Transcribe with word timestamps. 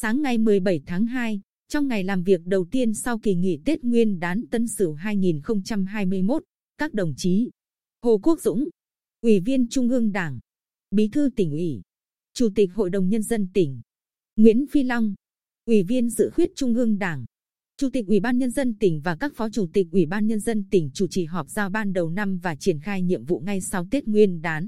Sáng 0.00 0.22
ngày 0.22 0.38
17 0.38 0.80
tháng 0.86 1.06
2, 1.06 1.40
trong 1.68 1.88
ngày 1.88 2.04
làm 2.04 2.22
việc 2.22 2.40
đầu 2.46 2.66
tiên 2.70 2.94
sau 2.94 3.18
kỳ 3.18 3.34
nghỉ 3.34 3.60
Tết 3.64 3.84
Nguyên 3.84 4.18
đán 4.18 4.44
Tân 4.50 4.68
Sửu 4.68 4.94
2021, 4.94 6.42
các 6.78 6.94
đồng 6.94 7.14
chí 7.16 7.50
Hồ 8.02 8.18
Quốc 8.22 8.40
Dũng, 8.40 8.68
Ủy 9.22 9.40
viên 9.40 9.68
Trung 9.68 9.88
ương 9.88 10.12
Đảng, 10.12 10.38
Bí 10.90 11.08
thư 11.08 11.30
tỉnh 11.36 11.50
ủy, 11.50 11.82
Chủ 12.34 12.48
tịch 12.54 12.74
Hội 12.74 12.90
đồng 12.90 13.08
Nhân 13.08 13.22
dân 13.22 13.48
tỉnh, 13.54 13.80
Nguyễn 14.36 14.66
Phi 14.70 14.82
Long, 14.82 15.14
Ủy 15.66 15.82
viên 15.82 16.10
Dự 16.10 16.30
khuyết 16.30 16.50
Trung 16.56 16.74
ương 16.74 16.98
Đảng, 16.98 17.24
Chủ 17.76 17.90
tịch 17.92 18.06
Ủy 18.06 18.20
ban 18.20 18.38
Nhân 18.38 18.50
dân 18.50 18.74
tỉnh 18.78 19.00
và 19.00 19.16
các 19.16 19.32
phó 19.34 19.50
chủ 19.50 19.66
tịch 19.72 19.86
Ủy 19.92 20.06
ban 20.06 20.26
Nhân 20.26 20.40
dân 20.40 20.64
tỉnh 20.70 20.90
chủ 20.94 21.06
trì 21.10 21.24
họp 21.24 21.50
giao 21.50 21.70
ban 21.70 21.92
đầu 21.92 22.10
năm 22.10 22.38
và 22.42 22.56
triển 22.60 22.80
khai 22.80 23.02
nhiệm 23.02 23.24
vụ 23.24 23.40
ngay 23.40 23.60
sau 23.60 23.86
Tết 23.90 24.08
Nguyên 24.08 24.40
đán. 24.40 24.66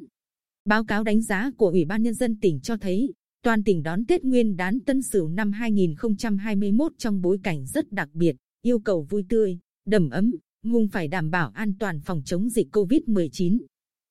Báo 0.64 0.84
cáo 0.84 1.04
đánh 1.04 1.22
giá 1.22 1.50
của 1.56 1.68
Ủy 1.68 1.84
ban 1.84 2.02
Nhân 2.02 2.14
dân 2.14 2.40
tỉnh 2.40 2.60
cho 2.60 2.76
thấy, 2.76 3.12
toàn 3.42 3.64
tỉnh 3.64 3.82
đón 3.82 4.04
Tết 4.04 4.24
Nguyên 4.24 4.56
đán 4.56 4.80
Tân 4.80 5.02
Sửu 5.02 5.28
năm 5.28 5.52
2021 5.52 6.92
trong 6.98 7.22
bối 7.22 7.38
cảnh 7.42 7.66
rất 7.66 7.92
đặc 7.92 8.08
biệt, 8.12 8.36
yêu 8.62 8.78
cầu 8.78 9.02
vui 9.02 9.24
tươi, 9.28 9.58
đầm 9.86 10.10
ấm, 10.10 10.34
nhưng 10.62 10.88
phải 10.88 11.08
đảm 11.08 11.30
bảo 11.30 11.50
an 11.54 11.72
toàn 11.78 12.00
phòng 12.00 12.22
chống 12.24 12.48
dịch 12.48 12.68
COVID-19. 12.72 13.58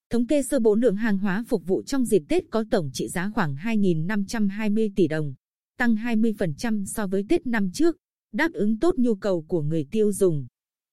Thống 0.10 0.28
kê 0.28 0.44
sơ 0.44 0.60
bộ 0.60 0.76
lượng 0.76 0.96
hàng 0.96 1.18
hóa 1.18 1.44
phục 1.48 1.66
vụ 1.66 1.84
trong 1.84 2.06
dịp 2.06 2.24
Tết 2.30 2.44
có 2.50 2.66
tổng 2.72 2.90
trị 2.94 3.08
giá 3.08 3.32
khoảng 3.36 3.56
2.520 3.56 4.90
tỷ 4.96 5.08
đồng, 5.08 5.34
tăng 5.78 5.96
20% 5.96 6.86
so 6.86 7.08
với 7.08 7.26
Tết 7.30 7.48
năm 7.48 7.72
trước, 7.74 7.98
đáp 8.34 8.52
ứng 8.54 8.80
tốt 8.80 8.96
nhu 8.98 9.16
cầu 9.16 9.46
của 9.48 9.62
người 9.62 9.88
tiêu 9.92 10.12
dùng. 10.12 10.48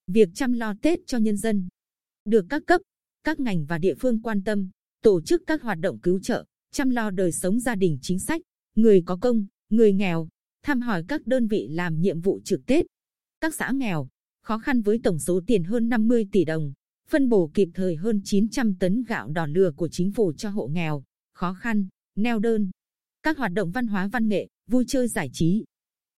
Việc 0.07 0.29
chăm 0.35 0.52
lo 0.52 0.74
Tết 0.82 0.98
cho 1.07 1.19
nhân 1.19 1.37
dân 1.37 1.69
được 2.24 2.46
các 2.48 2.62
cấp, 2.66 2.80
các 3.24 3.41
ngành 3.41 3.66
và 3.66 3.79
địa 3.79 3.95
phương 3.95 4.23
quan 4.23 4.43
tâm, 4.45 4.71
tổ 5.02 5.21
chức 5.21 5.43
các 5.46 5.62
hoạt 5.62 5.79
động 5.79 5.99
cứu 5.99 6.21
trợ, 6.21 6.45
chăm 6.75 6.91
lo 6.91 7.11
đời 7.11 7.33
sống 7.33 7.61
gia 7.61 7.75
đình 7.75 7.99
chính 8.03 8.19
sách, 8.19 8.41
người 8.77 9.03
có 9.07 9.17
công, 9.17 9.47
người 9.71 9.93
nghèo, 9.93 10.29
thăm 10.63 10.80
hỏi 10.80 11.05
các 11.09 11.27
đơn 11.27 11.47
vị 11.47 11.69
làm 11.71 12.01
nhiệm 12.01 12.21
vụ 12.21 12.41
trực 12.45 12.67
Tết, 12.67 12.87
các 13.41 13.55
xã 13.55 13.71
nghèo, 13.71 14.09
khó 14.43 14.59
khăn 14.59 14.83
với 14.83 15.01
tổng 15.02 15.19
số 15.19 15.41
tiền 15.47 15.65
hơn 15.65 15.89
50 15.89 16.29
tỷ 16.33 16.45
đồng, 16.45 16.73
phân 17.09 17.29
bổ 17.29 17.51
kịp 17.55 17.69
thời 17.75 17.97
hơn 17.97 18.21
900 18.25 18.75
tấn 18.75 19.05
gạo 19.05 19.29
đỏ 19.29 19.47
lừa 19.47 19.71
của 19.71 19.89
chính 19.89 20.13
phủ 20.13 20.33
cho 20.33 20.51
hộ 20.51 20.67
nghèo, 20.67 21.05
khó 21.35 21.55
khăn, 21.55 21.89
neo 22.17 22.39
đơn. 22.39 22.71
Các 23.23 23.39
hoạt 23.39 23.52
động 23.52 23.71
văn 23.71 23.87
hóa 23.87 24.09
văn 24.09 24.29
nghệ, 24.29 24.49
vui 24.71 24.85
chơi 24.89 25.09
giải 25.09 25.30
trí, 25.33 25.65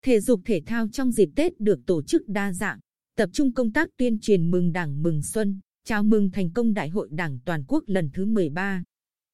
thể 0.03 0.21
dục 0.21 0.41
thể 0.45 0.62
thao 0.67 0.89
trong 0.89 1.12
dịp 1.12 1.29
Tết 1.37 1.61
được 1.61 1.81
tổ 1.87 2.03
chức 2.03 2.29
đa 2.29 2.53
dạng, 2.53 2.79
tập 3.17 3.31
trung 3.33 3.53
công 3.53 3.73
tác 3.73 3.89
tuyên 3.97 4.19
truyền 4.19 4.51
mừng 4.51 4.73
Đảng 4.73 5.03
mừng 5.03 5.23
Xuân, 5.23 5.61
chào 5.84 6.03
mừng 6.03 6.31
thành 6.31 6.51
công 6.51 6.75
Đại 6.75 6.89
hội 6.89 7.09
Đảng 7.11 7.39
toàn 7.45 7.65
quốc 7.69 7.84
lần 7.87 8.11
thứ 8.15 8.27
13, 8.27 8.83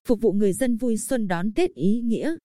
phục 0.08 0.20
vụ 0.20 0.32
người 0.32 0.52
dân 0.52 0.76
vui 0.76 0.96
xuân 0.96 1.28
đón 1.28 1.52
Tết 1.52 1.74
ý 1.74 2.00
nghĩa. 2.00 2.36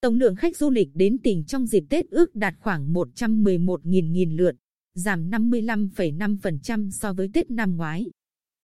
Tổng 0.00 0.14
lượng 0.14 0.36
khách 0.36 0.56
du 0.56 0.70
lịch 0.70 0.88
đến 0.94 1.18
tỉnh 1.18 1.44
trong 1.44 1.66
dịp 1.66 1.84
Tết 1.90 2.10
ước 2.10 2.34
đạt 2.34 2.54
khoảng 2.60 2.92
111.000 2.92 4.36
lượt, 4.36 4.54
giảm 4.94 5.30
55,5% 5.30 6.90
so 6.90 7.12
với 7.12 7.28
Tết 7.34 7.50
năm 7.50 7.76
ngoái. 7.76 8.06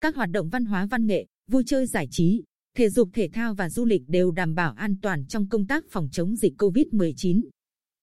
Các 0.02 0.16
hoạt 0.16 0.30
động 0.30 0.50
văn 0.50 0.66
hóa 0.66 0.86
văn 0.86 1.08
nghệ, 1.08 1.26
vui 1.52 1.64
chơi 1.66 1.86
giải 1.86 2.08
trí, 2.12 2.44
thể 2.78 2.90
dục 2.90 3.10
thể 3.14 3.30
thao 3.34 3.54
và 3.54 3.70
du 3.70 3.86
lịch 3.86 4.02
đều 4.08 4.32
đảm 4.32 4.56
bảo 4.56 4.74
an 4.74 4.96
toàn 5.02 5.26
trong 5.26 5.50
công 5.50 5.68
tác 5.68 5.84
phòng 5.90 6.10
chống 6.12 6.36
dịch 6.36 6.54
COVID-19. 6.58 7.42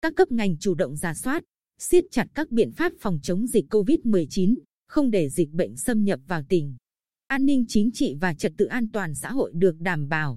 Các 0.03 0.13
cấp 0.17 0.33
ngành 0.33 0.59
chủ 0.59 0.75
động 0.75 0.97
giả 0.97 1.15
soát, 1.15 1.43
siết 1.79 2.05
chặt 2.11 2.27
các 2.35 2.51
biện 2.51 2.73
pháp 2.73 2.93
phòng 3.01 3.19
chống 3.23 3.47
dịch 3.47 3.65
COVID-19, 3.71 4.55
không 4.89 5.11
để 5.11 5.29
dịch 5.29 5.51
bệnh 5.51 5.77
xâm 5.77 6.05
nhập 6.05 6.21
vào 6.27 6.43
tỉnh. 6.49 6.77
An 7.27 7.47
ninh 7.47 7.65
chính 7.69 7.91
trị 7.93 8.15
và 8.21 8.35
trật 8.35 8.53
tự 8.57 8.67
an 8.67 8.89
toàn 8.93 9.15
xã 9.15 9.33
hội 9.33 9.53
được 9.55 9.81
đảm 9.81 10.09
bảo. 10.09 10.37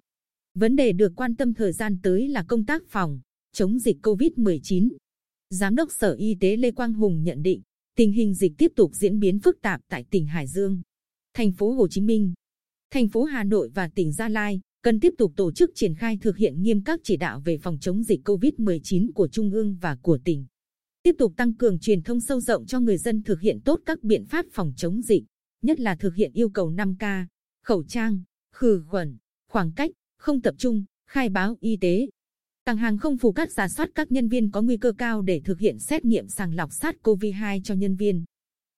Vấn 0.53 0.75
đề 0.75 0.91
được 0.91 1.13
quan 1.15 1.35
tâm 1.35 1.53
thời 1.53 1.73
gian 1.73 1.97
tới 2.03 2.27
là 2.27 2.43
công 2.43 2.65
tác 2.65 2.83
phòng, 2.87 3.19
chống 3.53 3.79
dịch 3.79 3.97
COVID-19. 4.01 4.89
Giám 5.49 5.75
đốc 5.75 5.91
Sở 5.91 6.13
Y 6.13 6.35
tế 6.39 6.57
Lê 6.57 6.71
Quang 6.71 6.93
Hùng 6.93 7.23
nhận 7.23 7.41
định, 7.41 7.61
tình 7.95 8.11
hình 8.11 8.33
dịch 8.33 8.51
tiếp 8.57 8.71
tục 8.75 8.91
diễn 8.93 9.19
biến 9.19 9.39
phức 9.39 9.61
tạp 9.61 9.81
tại 9.89 10.05
tỉnh 10.09 10.25
Hải 10.25 10.47
Dương, 10.47 10.81
thành 11.33 11.51
phố 11.51 11.71
Hồ 11.71 11.87
Chí 11.87 12.01
Minh, 12.01 12.33
thành 12.91 13.07
phố 13.07 13.23
Hà 13.23 13.43
Nội 13.43 13.69
và 13.73 13.87
tỉnh 13.95 14.13
Gia 14.13 14.29
Lai 14.29 14.61
cần 14.83 14.99
tiếp 14.99 15.13
tục 15.17 15.33
tổ 15.35 15.51
chức 15.51 15.71
triển 15.75 15.95
khai 15.95 16.17
thực 16.21 16.37
hiện 16.37 16.61
nghiêm 16.61 16.83
các 16.83 16.99
chỉ 17.03 17.17
đạo 17.17 17.41
về 17.45 17.57
phòng 17.57 17.77
chống 17.81 18.03
dịch 18.03 18.27
COVID-19 18.27 19.11
của 19.15 19.27
Trung 19.27 19.51
ương 19.51 19.77
và 19.81 19.95
của 20.01 20.17
tỉnh. 20.23 20.45
Tiếp 21.03 21.15
tục 21.17 21.33
tăng 21.37 21.53
cường 21.53 21.79
truyền 21.79 22.01
thông 22.01 22.21
sâu 22.21 22.39
rộng 22.39 22.65
cho 22.65 22.79
người 22.79 22.97
dân 22.97 23.23
thực 23.23 23.41
hiện 23.41 23.59
tốt 23.65 23.79
các 23.85 24.03
biện 24.03 24.25
pháp 24.25 24.45
phòng 24.51 24.73
chống 24.77 25.01
dịch, 25.01 25.23
nhất 25.61 25.79
là 25.79 25.95
thực 25.95 26.15
hiện 26.15 26.31
yêu 26.33 26.49
cầu 26.49 26.71
5K, 26.71 27.25
khẩu 27.63 27.83
trang, 27.83 28.21
khử 28.51 28.83
khuẩn, 28.87 29.17
khoảng 29.47 29.71
cách, 29.71 29.91
không 30.17 30.41
tập 30.41 30.55
trung, 30.57 30.83
khai 31.07 31.29
báo 31.29 31.57
y 31.59 31.77
tế. 31.77 32.09
Cảng 32.65 32.77
hàng 32.77 32.97
không 32.97 33.17
phủ 33.17 33.31
cát 33.31 33.51
giả 33.51 33.67
soát 33.67 33.89
các 33.95 34.11
nhân 34.11 34.27
viên 34.27 34.51
có 34.51 34.61
nguy 34.61 34.77
cơ 34.77 34.91
cao 34.91 35.21
để 35.21 35.41
thực 35.45 35.59
hiện 35.59 35.79
xét 35.79 36.05
nghiệm 36.05 36.27
sàng 36.27 36.55
lọc 36.55 36.69
SARS-CoV-2 36.69 37.61
cho 37.63 37.73
nhân 37.73 37.95
viên. 37.95 38.25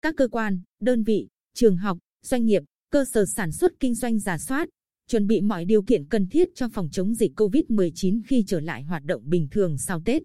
Các 0.01 0.15
cơ 0.17 0.27
quan, 0.27 0.61
đơn 0.79 1.03
vị, 1.03 1.27
trường 1.53 1.77
học, 1.77 1.97
doanh 2.21 2.45
nghiệp, 2.45 2.63
cơ 2.89 3.05
sở 3.05 3.25
sản 3.25 3.51
xuất 3.51 3.79
kinh 3.79 3.95
doanh 3.95 4.19
giả 4.19 4.37
soát, 4.37 4.69
chuẩn 5.07 5.27
bị 5.27 5.41
mọi 5.41 5.65
điều 5.65 5.81
kiện 5.83 6.05
cần 6.05 6.27
thiết 6.27 6.49
cho 6.55 6.69
phòng 6.69 6.89
chống 6.91 7.15
dịch 7.15 7.31
COVID-19 7.35 8.21
khi 8.27 8.43
trở 8.47 8.59
lại 8.59 8.83
hoạt 8.83 9.03
động 9.05 9.21
bình 9.25 9.47
thường 9.51 9.77
sau 9.77 10.01
Tết. 10.05 10.23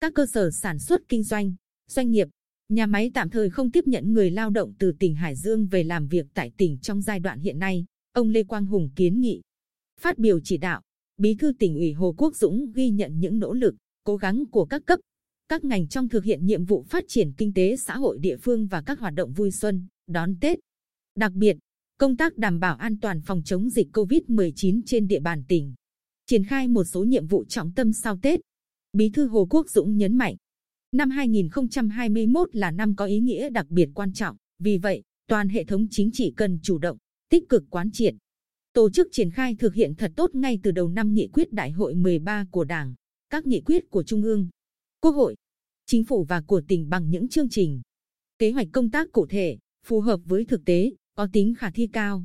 Các 0.00 0.14
cơ 0.14 0.26
sở 0.26 0.50
sản 0.50 0.78
xuất 0.78 1.08
kinh 1.08 1.22
doanh, 1.22 1.54
doanh 1.88 2.10
nghiệp, 2.10 2.28
nhà 2.72 2.86
máy 2.86 3.10
tạm 3.14 3.30
thời 3.30 3.50
không 3.50 3.70
tiếp 3.70 3.86
nhận 3.86 4.12
người 4.12 4.30
lao 4.30 4.50
động 4.50 4.72
từ 4.78 4.92
tỉnh 4.98 5.14
Hải 5.14 5.36
Dương 5.36 5.66
về 5.66 5.84
làm 5.84 6.08
việc 6.08 6.26
tại 6.34 6.52
tỉnh 6.56 6.78
trong 6.78 7.02
giai 7.02 7.20
đoạn 7.20 7.40
hiện 7.40 7.58
nay, 7.58 7.84
ông 8.12 8.28
Lê 8.28 8.42
Quang 8.42 8.66
Hùng 8.66 8.90
kiến 8.96 9.20
nghị. 9.20 9.40
Phát 10.00 10.18
biểu 10.18 10.40
chỉ 10.40 10.56
đạo, 10.56 10.82
Bí 11.16 11.34
thư 11.34 11.52
tỉnh 11.58 11.74
ủy 11.74 11.92
Hồ 11.92 12.14
Quốc 12.18 12.36
Dũng 12.36 12.72
ghi 12.72 12.90
nhận 12.90 13.20
những 13.20 13.38
nỗ 13.38 13.52
lực, 13.52 13.74
cố 14.04 14.16
gắng 14.16 14.44
của 14.50 14.64
các 14.64 14.82
cấp, 14.86 15.00
các 15.48 15.64
ngành 15.64 15.88
trong 15.88 16.08
thực 16.08 16.24
hiện 16.24 16.46
nhiệm 16.46 16.64
vụ 16.64 16.82
phát 16.82 17.04
triển 17.08 17.32
kinh 17.32 17.54
tế 17.54 17.76
xã 17.76 17.96
hội 17.96 18.18
địa 18.18 18.36
phương 18.36 18.66
và 18.66 18.82
các 18.82 18.98
hoạt 18.98 19.14
động 19.14 19.32
vui 19.32 19.50
xuân, 19.50 19.86
đón 20.06 20.34
Tết. 20.40 20.58
Đặc 21.16 21.32
biệt, 21.32 21.56
công 21.98 22.16
tác 22.16 22.36
đảm 22.36 22.60
bảo 22.60 22.76
an 22.76 23.00
toàn 23.00 23.20
phòng 23.20 23.42
chống 23.44 23.70
dịch 23.70 23.88
COVID-19 23.92 24.80
trên 24.86 25.06
địa 25.06 25.20
bàn 25.20 25.44
tỉnh, 25.48 25.74
triển 26.26 26.44
khai 26.44 26.68
một 26.68 26.84
số 26.84 27.04
nhiệm 27.04 27.26
vụ 27.26 27.44
trọng 27.44 27.72
tâm 27.74 27.92
sau 27.92 28.18
Tết. 28.22 28.40
Bí 28.92 29.10
thư 29.10 29.26
Hồ 29.26 29.46
Quốc 29.50 29.70
Dũng 29.70 29.96
nhấn 29.96 30.18
mạnh, 30.18 30.36
năm 30.92 31.10
2021 31.10 32.56
là 32.56 32.70
năm 32.70 32.96
có 32.96 33.04
ý 33.04 33.20
nghĩa 33.20 33.50
đặc 33.50 33.66
biệt 33.68 33.88
quan 33.94 34.12
trọng, 34.12 34.36
vì 34.58 34.78
vậy, 34.78 35.02
toàn 35.28 35.48
hệ 35.48 35.64
thống 35.64 35.86
chính 35.90 36.10
trị 36.12 36.32
cần 36.36 36.58
chủ 36.62 36.78
động, 36.78 36.98
tích 37.30 37.48
cực 37.48 37.64
quán 37.70 37.90
triệt, 37.92 38.14
tổ 38.72 38.90
chức 38.90 39.08
triển 39.12 39.30
khai 39.30 39.56
thực 39.58 39.74
hiện 39.74 39.94
thật 39.94 40.12
tốt 40.16 40.34
ngay 40.34 40.58
từ 40.62 40.70
đầu 40.70 40.88
năm 40.88 41.14
nghị 41.14 41.28
quyết 41.32 41.52
đại 41.52 41.70
hội 41.70 41.94
13 41.94 42.46
của 42.50 42.64
Đảng, 42.64 42.94
các 43.30 43.46
nghị 43.46 43.60
quyết 43.60 43.90
của 43.90 44.02
Trung 44.02 44.22
ương, 44.22 44.48
Quốc 45.00 45.12
hội, 45.12 45.36
Chính 45.86 46.04
phủ 46.04 46.24
và 46.24 46.40
của 46.40 46.62
tỉnh 46.68 46.88
bằng 46.88 47.10
những 47.10 47.28
chương 47.28 47.48
trình, 47.48 47.82
kế 48.38 48.50
hoạch 48.50 48.68
công 48.72 48.90
tác 48.90 49.12
cụ 49.12 49.26
thể, 49.26 49.58
phù 49.86 50.00
hợp 50.00 50.20
với 50.24 50.44
thực 50.44 50.64
tế, 50.64 50.92
có 51.14 51.28
tính 51.32 51.54
khả 51.58 51.70
thi 51.70 51.86
cao. 51.92 52.24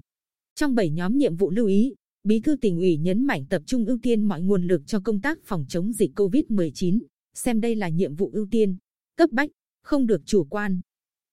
Trong 0.55 0.75
7 0.75 0.89
nhóm 0.89 1.17
nhiệm 1.17 1.35
vụ 1.35 1.51
lưu 1.51 1.67
ý, 1.67 1.93
Bí 2.23 2.39
thư 2.39 2.55
tỉnh 2.55 2.77
ủy 2.77 2.97
nhấn 2.97 3.23
mạnh 3.23 3.45
tập 3.49 3.61
trung 3.65 3.85
ưu 3.85 3.97
tiên 4.01 4.23
mọi 4.23 4.41
nguồn 4.41 4.67
lực 4.67 4.81
cho 4.87 4.99
công 4.99 5.21
tác 5.21 5.37
phòng 5.43 5.65
chống 5.69 5.93
dịch 5.93 6.11
COVID-19, 6.15 6.99
xem 7.37 7.61
đây 7.61 7.75
là 7.75 7.89
nhiệm 7.89 8.15
vụ 8.15 8.29
ưu 8.33 8.47
tiên, 8.51 8.77
cấp 9.17 9.29
bách, 9.31 9.49
không 9.83 10.07
được 10.07 10.21
chủ 10.25 10.43
quan. 10.43 10.81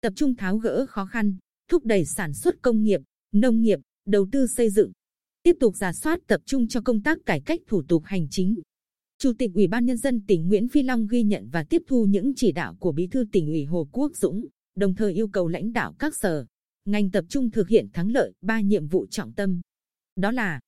Tập 0.00 0.12
trung 0.16 0.34
tháo 0.34 0.58
gỡ 0.58 0.86
khó 0.88 1.06
khăn, 1.06 1.36
thúc 1.70 1.84
đẩy 1.84 2.04
sản 2.04 2.34
xuất 2.34 2.62
công 2.62 2.82
nghiệp, 2.82 3.00
nông 3.32 3.60
nghiệp, 3.60 3.78
đầu 4.06 4.26
tư 4.32 4.46
xây 4.46 4.70
dựng, 4.70 4.92
tiếp 5.42 5.56
tục 5.60 5.76
giả 5.76 5.92
soát 5.92 6.20
tập 6.26 6.40
trung 6.44 6.68
cho 6.68 6.80
công 6.80 7.02
tác 7.02 7.18
cải 7.26 7.40
cách 7.40 7.60
thủ 7.66 7.82
tục 7.82 8.02
hành 8.04 8.26
chính. 8.30 8.54
Chủ 9.18 9.32
tịch 9.38 9.50
Ủy 9.54 9.66
ban 9.66 9.84
Nhân 9.84 9.96
dân 9.96 10.20
tỉnh 10.26 10.48
Nguyễn 10.48 10.68
Phi 10.68 10.82
Long 10.82 11.06
ghi 11.06 11.22
nhận 11.22 11.48
và 11.52 11.64
tiếp 11.64 11.82
thu 11.86 12.04
những 12.04 12.32
chỉ 12.36 12.52
đạo 12.52 12.76
của 12.78 12.92
Bí 12.92 13.06
thư 13.06 13.24
tỉnh 13.32 13.46
ủy 13.46 13.64
Hồ 13.64 13.88
Quốc 13.92 14.16
Dũng, 14.16 14.46
đồng 14.76 14.94
thời 14.94 15.12
yêu 15.12 15.28
cầu 15.28 15.48
lãnh 15.48 15.72
đạo 15.72 15.94
các 15.98 16.16
sở, 16.16 16.46
ngành 16.84 17.10
tập 17.10 17.24
trung 17.28 17.50
thực 17.50 17.68
hiện 17.68 17.88
thắng 17.92 18.10
lợi 18.10 18.32
ba 18.40 18.60
nhiệm 18.60 18.86
vụ 18.86 19.06
trọng 19.06 19.32
tâm. 19.32 19.60
Đó 20.16 20.30
là 20.30 20.60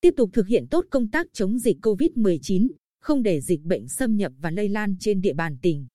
tiếp 0.00 0.14
tục 0.16 0.30
thực 0.32 0.46
hiện 0.46 0.66
tốt 0.70 0.84
công 0.90 1.08
tác 1.08 1.26
chống 1.32 1.58
dịch 1.58 1.76
COVID-19, 1.82 2.68
không 3.00 3.22
để 3.22 3.40
dịch 3.40 3.62
bệnh 3.62 3.88
xâm 3.88 4.16
nhập 4.16 4.32
và 4.38 4.50
lây 4.50 4.68
lan 4.68 4.96
trên 5.00 5.20
địa 5.20 5.34
bàn 5.34 5.56
tỉnh. 5.62 5.86